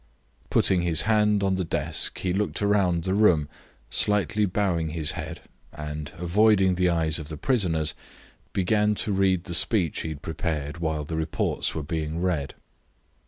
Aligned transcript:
Putting 0.49 0.81
his 0.81 1.03
hand 1.03 1.43
on 1.43 1.57
the 1.57 1.63
desk 1.63 2.17
he 2.17 2.33
looked 2.33 2.59
round 2.61 3.03
the 3.03 3.13
room, 3.13 3.47
slightly 3.91 4.47
bowing 4.47 4.89
his 4.89 5.11
head, 5.11 5.41
and, 5.71 6.11
avoiding 6.17 6.73
the 6.73 6.89
eyes 6.89 7.19
of 7.19 7.27
the 7.27 7.37
prisoners, 7.37 7.93
began 8.51 8.95
to 8.95 9.11
read 9.13 9.43
the 9.43 9.53
speech 9.53 9.99
he 9.99 10.09
had 10.09 10.23
prepared 10.23 10.79
while 10.79 11.03
the 11.03 11.17
reports 11.17 11.75
were 11.75 11.83
being 11.83 12.19
read. 12.19 12.55